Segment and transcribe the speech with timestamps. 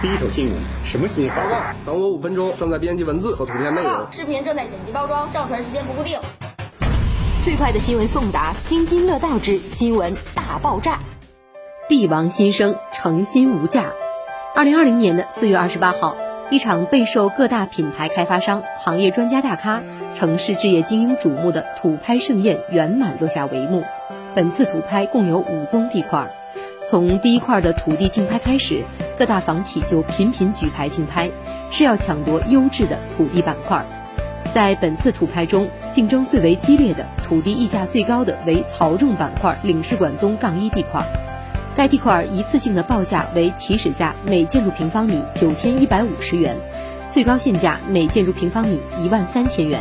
[0.00, 0.54] 第一手新闻，
[0.84, 1.34] 什么新闻？
[1.34, 4.06] 报告，等我五分钟，正在编辑文字和图片内容。
[4.12, 6.20] 视频正在剪辑包装，上传时间不固定。
[7.42, 11.00] 最快的新闻送达，津津乐道之新闻大爆炸。
[11.88, 13.86] 帝王新生，诚心无价。
[14.54, 16.16] 二零二零年的四月二十八号，
[16.48, 19.82] 一场备受各大品牌开发商、行业专家大咖、
[20.14, 23.82] 城市置业精英瞩目的土拍盛宴圆满落下帷幕。
[24.36, 26.30] 本次土拍共有五宗地块，
[26.86, 28.84] 从第一块的土地竞拍开始，
[29.18, 31.28] 各大房企就频频举牌竞拍，
[31.72, 33.84] 是要抢夺优质的土地板块。
[34.54, 41.04] 在本次土拍中，竞争最为激烈的、土地溢价最高的为曹仲板块领事馆东杠一地块。
[41.74, 46.56] 该地块一次性的报价为起始价每建筑平方米九千一百五十元，
[47.10, 49.80] 最高限价每建筑平方米一万三千元。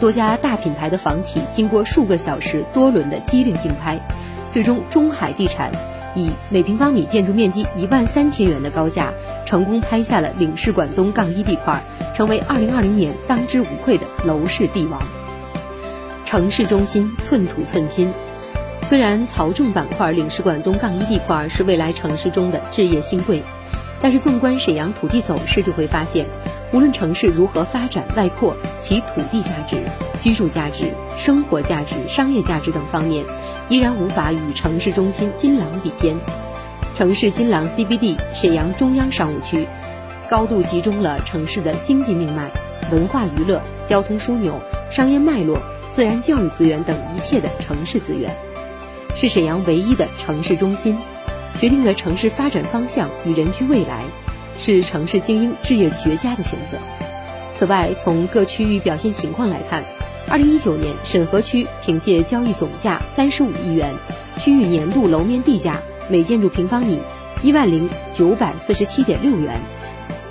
[0.00, 4.00] 多家大品牌的房企经过数个小时多轮的激烈竞拍，
[4.50, 5.70] 最终中海地产
[6.14, 9.12] 以每平方米建筑面积一万三千元的高价，
[9.44, 11.82] 成功拍下了领事馆东杠一地块。
[12.14, 15.02] 成为二零二零年当之无愧的楼市帝王。
[16.24, 18.12] 城市中心寸土寸金，
[18.82, 23.42] 虽然曹仲板块领事馆东杠一地块是未来城市中的置业新贵，
[24.00, 26.24] 但是纵观沈阳土地走势，就会发现，
[26.72, 29.76] 无论城市如何发展外扩，其土地价值、
[30.20, 33.24] 居住价值、生活价值、商业价值等方面，
[33.68, 36.16] 依然无法与城市中心金廊比肩。
[36.96, 39.66] 城市金廊 CBD 沈阳中央商务区。
[40.28, 42.50] 高度集中了城市的经济命脉、
[42.90, 44.58] 文化娱乐、交通枢纽、
[44.90, 48.34] 商业脉络、自然教育资源等一切的城市资源，
[49.14, 50.98] 是沈阳唯一的城市中心，
[51.56, 54.02] 决定了城市发展方向与人居未来，
[54.58, 56.78] 是城市精英置业绝佳的选择。
[57.54, 59.84] 此外，从各区域表现情况来看，
[60.28, 63.94] 二零一九年沈河区凭借交易总价三十五亿元，
[64.36, 67.00] 区域年度楼面地价每建筑平方米
[67.42, 69.60] 一万零九百四十七点六元。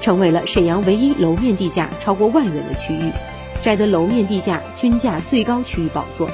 [0.00, 3.10] 成为了沈阳唯一楼面地价超过万元的区域，
[3.62, 6.30] 摘得楼面地价均价最高区域宝座。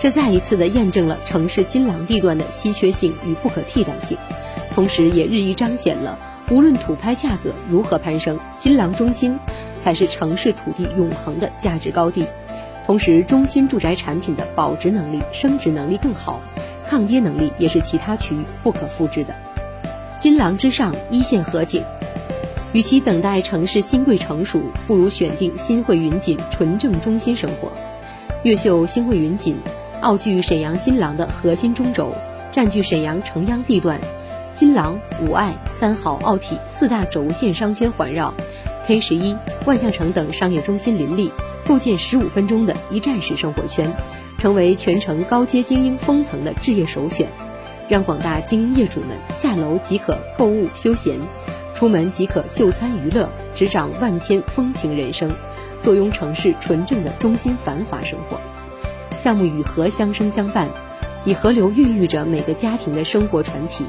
[0.00, 4.18] 这再一次的验证了城市金廊地段的稀缺性与不可替代性，
[4.74, 6.18] 同时也日益彰显了
[6.52, 9.38] 无论土拍价格如何攀升，金廊中心
[9.80, 12.26] 才是城市土地永恒的价值高地。
[12.84, 16.42] 同时，中心住宅产品的保值能力、升值能力更好，
[16.86, 19.34] 抗跌能力也是其他区域不可复制的。
[20.20, 21.82] 金廊之上，一线合景。
[22.74, 27.72] 与其等待城市新贵成熟，不如选定新会云锦纯正中心生活。
[28.42, 29.56] 越秀新会云锦，
[30.02, 32.14] 傲具沈阳金廊的核心中轴，
[32.50, 33.98] 占据沈阳城央地段，
[34.54, 38.32] 金廊、五爱、三好、奥体四大轴线商圈环绕
[38.86, 41.32] ，K 十一、万象城等商业中心林立，
[41.66, 43.90] 构建十五分钟的一站式生活圈，
[44.38, 47.28] 成为全城高阶精英封层的置业首选，
[47.88, 51.18] 让广大精英业主们下楼即可购物休闲。
[51.74, 55.28] 出门即可就餐娱乐，执掌万千风情人生，
[55.80, 58.38] 坐拥城市纯正的中心繁华生活。
[59.18, 60.68] 项目与河相生相伴，
[61.24, 63.84] 以河流孕育着每个家庭的生活传奇。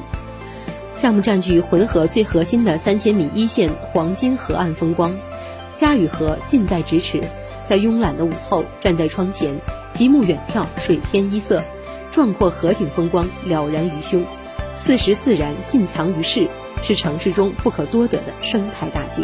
[0.95, 5.15] 项目占据浑河最核心的三千米一线黄金河岸风光，
[5.75, 7.21] 家与河近在咫尺，
[7.65, 9.55] 在慵懒的午后，站在窗前，
[9.91, 11.63] 极目远眺水天一色，
[12.11, 14.23] 壮阔河景风光了然于胸，
[14.75, 16.47] 四时自然尽藏于世。
[16.85, 19.23] 是城市中不可多得的生态大景。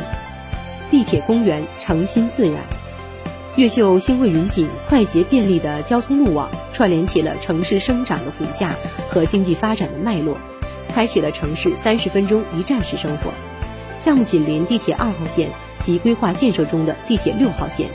[0.90, 2.64] 地铁公园诚心自然，
[3.58, 8.74] 越秀星汇云锦快捷便利的交通路网，串联起了城市生长的骨架
[9.10, 10.38] 和经济发展的脉络，
[10.94, 13.32] 开启了城市三十分钟一站式生活。
[13.98, 17.90] 项目紧邻地铁二号线及规划建设中的地铁六号线，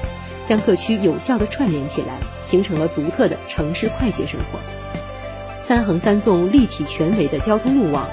[0.47, 4.59] 将各区有效的串联起来，形成了独特的城市快捷生活。
[5.61, 8.09] 三横三纵立体全维的交通路网。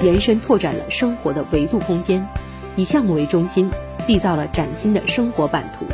[0.00, 2.26] 延伸拓展了生活的维度空间，
[2.74, 3.70] 以项目为中心，
[4.04, 5.86] 缔造了崭新的生活版图。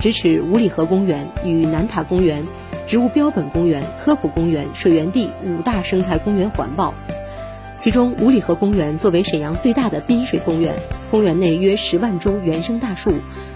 [0.00, 2.44] 咫尺五里河公园与南塔公园、
[2.88, 6.92] 植物标本公园、科普公园、水源地五大生态公园环抱。
[7.80, 10.74] 其中，五里河公园作为沈阳最大的滨水公园，
[11.10, 13.10] 公园内约十万株原生大树，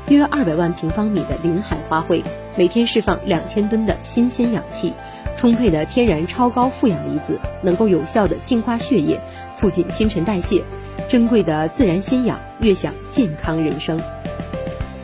[0.08, 2.22] 约二百万平方米的林海花卉，
[2.56, 4.94] 每天释放两千吨的新鲜氧气。
[5.36, 9.20] 充沛的天然超高负氧离子能够有效的净化血液，
[9.54, 10.64] 促进新陈代谢，
[11.06, 14.00] 珍贵的自然鲜氧，悦享健康人生。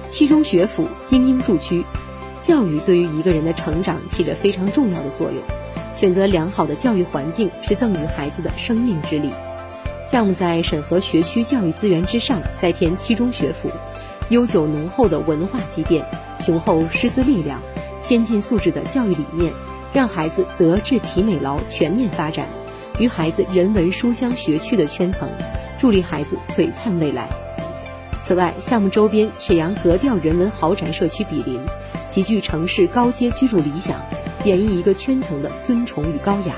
[0.08, 1.84] 七中学府精英住区，
[2.40, 5.42] 教育对于一个人的成长起着非常重要的作用。
[6.00, 9.30] 选择良好的教育环境是赠予孩子的生命之礼。
[10.06, 13.70] 项目在审核学区教育资源之上再添七中学府，
[14.30, 16.02] 悠久浓厚的文化积淀，
[16.38, 17.60] 雄厚师资力量，
[18.00, 19.52] 先进素质的教育理念。
[19.92, 22.46] 让孩子德智体美劳全面发展，
[22.98, 25.28] 与孩子人文书香学区的圈层，
[25.78, 27.28] 助力孩子璀璨未来。
[28.22, 31.60] 此外，项目周边沈阳格调人文豪宅社区比邻，
[32.08, 34.00] 极具城市高阶居住理想，
[34.44, 36.54] 演绎一个圈层的尊崇与高雅。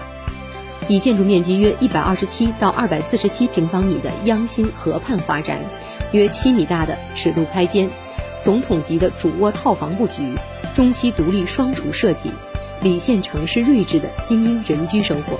[0.89, 5.61] 以建筑面积约一百二十七到二百四十七平方米的央新河畔发展，
[6.11, 7.89] 约七米大的尺度开间，
[8.43, 10.35] 总统级的主卧套房布局，
[10.75, 12.33] 中西独立双厨设计，
[12.81, 15.39] 理县城市睿智的精英人居生活。